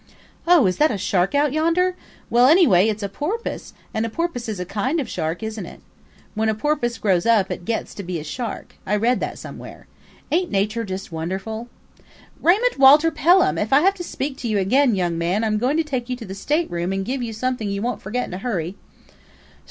"Oh, 0.47 0.65
is 0.65 0.77
that 0.77 0.89
a 0.89 0.97
shark 0.97 1.35
out 1.35 1.53
yonder? 1.53 1.95
Well, 2.31 2.47
anyway, 2.47 2.87
it's 2.89 3.03
a 3.03 3.07
porpoise, 3.07 3.71
and 3.93 4.03
a 4.03 4.09
porpoise 4.09 4.49
is 4.49 4.59
a 4.59 4.65
kind 4.65 4.99
of 4.99 5.07
shark, 5.07 5.43
isn't 5.43 5.67
it? 5.67 5.79
When 6.33 6.49
a 6.49 6.55
porpoise 6.55 6.97
grows 6.97 7.27
up, 7.27 7.51
it 7.51 7.65
gets 7.65 7.93
to 7.93 8.01
be 8.01 8.19
a 8.19 8.23
shark 8.23 8.73
I 8.83 8.95
read 8.95 9.19
that 9.19 9.37
somewhere. 9.37 9.85
Ain't 10.31 10.49
nature 10.49 10.85
just 10.85 11.11
wonderful?"... 11.11 11.67
"Raymund 12.41 12.79
Walter 12.79 13.11
Pelham, 13.11 13.59
if 13.59 13.71
I 13.71 13.81
have 13.81 13.93
to 13.93 14.03
speak 14.03 14.37
to 14.37 14.47
you 14.47 14.57
again, 14.57 14.95
young 14.95 15.19
man, 15.19 15.43
I'm 15.43 15.59
going 15.59 15.77
to 15.77 15.83
take 15.83 16.09
you 16.09 16.15
to 16.15 16.25
the 16.25 16.33
stateroom 16.33 16.91
and 16.91 17.05
give 17.05 17.21
you 17.21 17.31
something 17.31 17.69
you 17.69 17.83
won't 17.83 18.01
forget 18.01 18.25
in 18.25 18.33
a 18.33 18.39
hurry." 18.39 18.77